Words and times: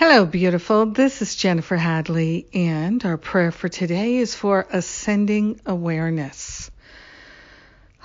Hello, 0.00 0.24
beautiful. 0.24 0.86
This 0.86 1.22
is 1.22 1.34
Jennifer 1.34 1.74
Hadley, 1.74 2.46
and 2.54 3.04
our 3.04 3.16
prayer 3.16 3.50
for 3.50 3.68
today 3.68 4.18
is 4.18 4.32
for 4.32 4.64
ascending 4.70 5.60
awareness. 5.66 6.70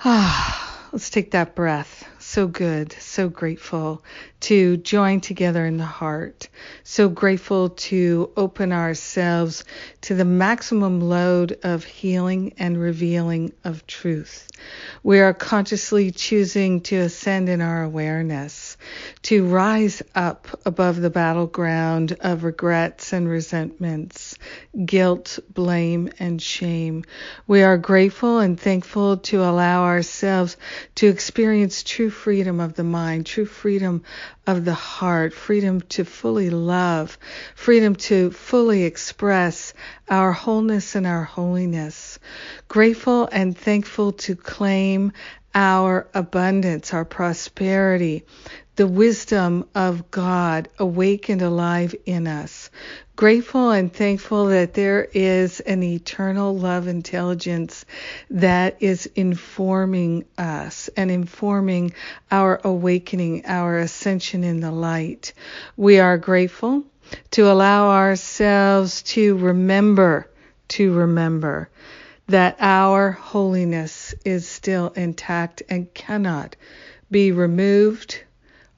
Ah, 0.04 0.88
let's 0.90 1.08
take 1.08 1.30
that 1.30 1.54
breath. 1.54 2.04
So 2.18 2.48
good, 2.48 2.90
so 2.94 3.28
grateful 3.28 4.02
to 4.40 4.76
join 4.78 5.20
together 5.20 5.64
in 5.64 5.76
the 5.76 5.84
heart. 5.84 6.48
So 6.82 7.08
grateful 7.08 7.68
to 7.68 8.28
open 8.36 8.72
ourselves 8.72 9.62
to 10.00 10.16
the 10.16 10.24
maximum 10.24 11.00
load 11.00 11.60
of 11.62 11.84
healing 11.84 12.54
and 12.58 12.76
revealing 12.76 13.52
of 13.62 13.86
truth. 13.86 14.48
We 15.04 15.20
are 15.20 15.32
consciously 15.32 16.10
choosing 16.10 16.80
to 16.80 16.96
ascend 16.96 17.48
in 17.48 17.60
our 17.60 17.84
awareness, 17.84 18.78
to 19.24 19.46
rise 19.46 20.02
up 20.14 20.48
above 20.66 21.00
the 21.00 21.08
battleground 21.08 22.14
of 22.20 22.44
regrets 22.44 23.14
and 23.14 23.26
resentments, 23.26 24.36
guilt, 24.84 25.38
blame, 25.48 26.10
and 26.18 26.42
shame. 26.42 27.02
We 27.46 27.62
are 27.62 27.78
grateful 27.78 28.38
and 28.38 28.60
thankful 28.60 29.16
to 29.16 29.42
allow 29.42 29.84
ourselves 29.84 30.58
to 30.96 31.06
experience 31.06 31.82
true 31.82 32.10
freedom 32.10 32.60
of 32.60 32.74
the 32.74 32.84
mind, 32.84 33.24
true 33.24 33.46
freedom 33.46 34.02
of 34.46 34.66
the 34.66 34.74
heart, 34.74 35.32
freedom 35.32 35.80
to 35.80 36.04
fully 36.04 36.50
love, 36.50 37.16
freedom 37.54 37.96
to 37.96 38.30
fully 38.30 38.84
express 38.84 39.72
our 40.06 40.32
wholeness 40.32 40.96
and 40.96 41.06
our 41.06 41.24
holiness. 41.24 42.18
Grateful 42.68 43.26
and 43.32 43.56
thankful 43.56 44.12
to 44.12 44.36
claim 44.36 45.12
our 45.54 46.08
abundance, 46.14 46.92
our 46.92 47.04
prosperity, 47.04 48.24
the 48.76 48.86
wisdom 48.88 49.68
of 49.74 50.10
God 50.10 50.68
awakened 50.78 51.42
alive 51.42 51.94
in 52.06 52.26
us. 52.26 52.70
Grateful 53.14 53.70
and 53.70 53.92
thankful 53.92 54.46
that 54.46 54.74
there 54.74 55.06
is 55.12 55.60
an 55.60 55.84
eternal 55.84 56.58
love 56.58 56.88
intelligence 56.88 57.84
that 58.30 58.76
is 58.80 59.06
informing 59.14 60.24
us 60.36 60.90
and 60.96 61.12
informing 61.12 61.94
our 62.32 62.60
awakening, 62.64 63.46
our 63.46 63.78
ascension 63.78 64.42
in 64.42 64.58
the 64.58 64.72
light. 64.72 65.32
We 65.76 66.00
are 66.00 66.18
grateful 66.18 66.82
to 67.32 67.52
allow 67.52 67.90
ourselves 67.90 69.02
to 69.02 69.36
remember, 69.36 70.28
to 70.68 70.92
remember 70.92 71.68
that 72.28 72.56
our 72.60 73.12
holiness 73.12 74.14
is 74.24 74.48
still 74.48 74.88
intact 74.96 75.62
and 75.68 75.92
cannot 75.94 76.56
be 77.10 77.32
removed 77.32 78.22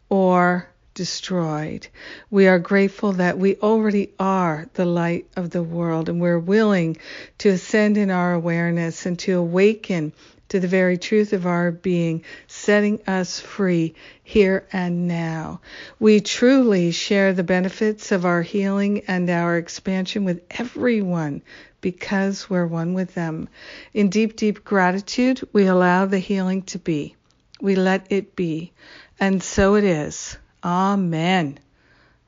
or 0.09 0.69
destroyed. 0.97 1.87
We 2.31 2.49
are 2.49 2.59
grateful 2.59 3.13
that 3.13 3.39
we 3.39 3.57
already 3.57 4.11
are 4.19 4.67
the 4.75 4.87
light 4.87 5.29
of 5.37 5.51
the 5.51 5.63
world 5.63 6.09
and 6.09 6.21
we're 6.21 6.39
willing 6.39 6.97
to 7.39 7.51
ascend 7.51 7.99
in 7.99 8.11
our 8.11 8.33
awareness 8.33 9.07
and 9.07 9.17
to 9.21 9.35
awaken 9.39 10.13
to 10.49 10.59
the 10.59 10.69
very 10.69 10.97
truth 10.97 11.33
of 11.33 11.47
our 11.47 11.71
being, 11.71 12.25
setting 12.47 13.01
us 13.07 13.39
free 13.39 13.95
here 14.23 14.67
and 14.73 15.07
now. 15.07 15.61
We 16.01 16.21
truly 16.21 16.93
share 16.93 17.33
the 17.35 17.45
benefits 17.45 18.11
of 18.11 18.25
our 18.25 18.43
healing 18.43 19.03
and 19.07 19.29
our 19.29 19.59
expansion 19.59 20.25
with 20.25 20.43
everyone 20.51 21.43
because 21.83 22.49
we're 22.49 22.67
one 22.67 22.95
with 22.95 23.15
them. 23.15 23.49
In 23.93 24.09
deep, 24.09 24.35
deep 24.35 24.65
gratitude, 24.65 25.47
we 25.53 25.67
allow 25.67 26.07
the 26.07 26.19
healing 26.19 26.63
to 26.63 26.79
be. 26.79 27.17
We 27.61 27.77
let 27.77 28.07
it 28.11 28.35
be. 28.35 28.73
And 29.21 29.43
so 29.43 29.75
it 29.75 29.85
is. 29.85 30.39
Amen. 30.65 31.59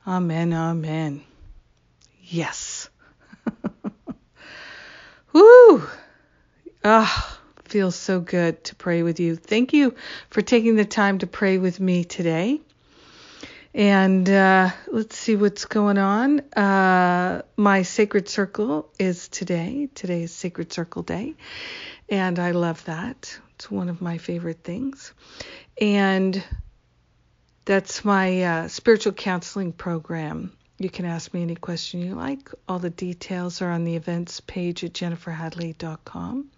Amen. 0.07 0.53
Amen. 0.53 1.23
Yes. 2.21 2.89
Woo! 5.33 5.83
Ah, 6.83 7.39
feels 7.65 7.95
so 7.95 8.19
good 8.19 8.63
to 8.65 8.75
pray 8.75 9.03
with 9.03 9.19
you. 9.19 9.35
Thank 9.35 9.73
you 9.73 9.95
for 10.29 10.41
taking 10.41 10.75
the 10.75 10.85
time 10.85 11.19
to 11.19 11.27
pray 11.27 11.57
with 11.57 11.79
me 11.79 12.03
today. 12.03 12.61
And 13.73 14.27
uh, 14.27 14.71
let's 14.91 15.15
see 15.15 15.35
what's 15.35 15.65
going 15.65 15.99
on. 15.99 16.39
Uh, 16.53 17.43
my 17.55 17.83
sacred 17.83 18.27
circle 18.27 18.89
is 18.97 19.27
today. 19.27 19.89
Today 19.93 20.23
is 20.23 20.33
Sacred 20.33 20.73
Circle 20.73 21.03
Day. 21.03 21.35
And 22.09 22.39
I 22.39 22.51
love 22.51 22.83
that. 22.85 23.39
It's 23.55 23.69
one 23.69 23.89
of 23.89 24.01
my 24.01 24.17
favorite 24.17 24.63
things. 24.63 25.13
And 25.79 26.43
that's 27.69 28.03
my 28.03 28.41
uh, 28.41 28.67
spiritual 28.67 29.13
counseling 29.13 29.71
program. 29.71 30.51
You 30.79 30.89
can 30.89 31.05
ask 31.05 31.31
me 31.35 31.43
any 31.43 31.53
question 31.53 32.01
you 32.01 32.15
like. 32.15 32.49
All 32.67 32.79
the 32.79 32.89
details 32.89 33.61
are 33.61 33.69
on 33.69 33.83
the 33.83 33.95
events 33.95 34.39
page 34.39 34.83
at 34.83 34.93
jenniferhadley.com. 34.93 36.49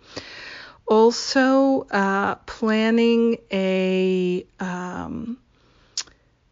Also, 0.87 1.81
uh, 1.91 2.35
planning 2.35 3.39
a 3.51 4.45
um, 4.61 5.37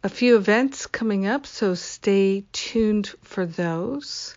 a 0.04 0.10
few 0.10 0.36
events 0.36 0.86
coming 0.86 1.26
up, 1.26 1.46
so 1.46 1.72
stay 1.72 2.44
tuned 2.52 3.06
for 3.22 3.46
those. 3.46 4.36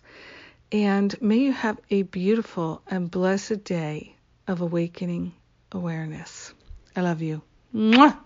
And 0.71 1.21
may 1.21 1.39
you 1.39 1.51
have 1.51 1.81
a 1.89 2.03
beautiful 2.03 2.81
and 2.87 3.11
blessed 3.11 3.65
day 3.65 4.15
of 4.47 4.61
awakening 4.61 5.33
awareness. 5.73 6.53
I 6.95 7.01
love 7.01 7.21
you. 7.21 7.41
Mwah! 7.75 8.17